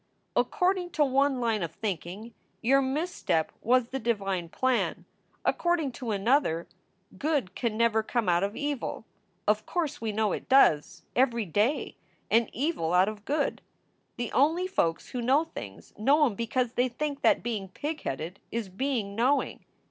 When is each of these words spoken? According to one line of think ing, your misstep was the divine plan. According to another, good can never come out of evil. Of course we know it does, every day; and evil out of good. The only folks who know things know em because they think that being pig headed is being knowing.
According 0.35 0.89
to 0.93 1.05
one 1.05 1.39
line 1.39 1.61
of 1.61 1.73
think 1.73 2.07
ing, 2.07 2.33
your 2.63 2.81
misstep 2.81 3.51
was 3.61 3.89
the 3.89 3.99
divine 3.99 4.49
plan. 4.49 5.05
According 5.45 5.91
to 5.91 6.09
another, 6.09 6.67
good 7.19 7.53
can 7.53 7.77
never 7.77 8.01
come 8.01 8.27
out 8.27 8.43
of 8.43 8.55
evil. 8.55 9.05
Of 9.47 9.67
course 9.67 10.01
we 10.01 10.11
know 10.11 10.31
it 10.31 10.49
does, 10.49 11.03
every 11.15 11.45
day; 11.45 11.97
and 12.31 12.49
evil 12.51 12.93
out 12.93 13.09
of 13.09 13.25
good. 13.25 13.61
The 14.17 14.31
only 14.31 14.65
folks 14.65 15.09
who 15.09 15.21
know 15.21 15.43
things 15.43 15.93
know 15.95 16.25
em 16.25 16.33
because 16.33 16.71
they 16.71 16.89
think 16.89 17.21
that 17.21 17.43
being 17.43 17.67
pig 17.69 18.01
headed 18.01 18.39
is 18.51 18.69
being 18.69 19.13
knowing. 19.15 19.65